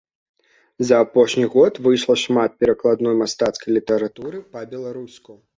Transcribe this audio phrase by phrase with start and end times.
[0.89, 5.43] За апошні год выйшла шмат перакладной мастацкай літаратуры па-беларуску.